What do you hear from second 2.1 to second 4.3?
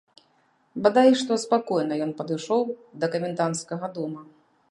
падышоў да каменданцкага дома.